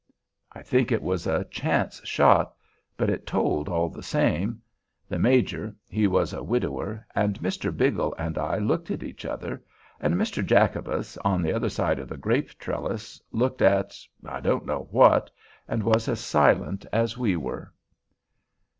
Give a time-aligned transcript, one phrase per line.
[0.51, 2.55] I think it was a chance shot;
[2.97, 4.59] but it told all the same.
[5.07, 7.71] The Major (he was a widower) and Mr.
[7.71, 9.63] Biggle and I looked at each other;
[9.99, 10.43] and Mr.
[10.43, 16.07] Jacobus, on the other side of the grape trellis, looked at—I don't know what—and was
[16.07, 17.71] as silent as we were.